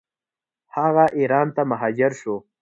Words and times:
هغه 0.75 1.05
ایران 1.17 1.47
ته 1.55 1.61
مهاجر 1.71 2.11
شو. 2.21 2.35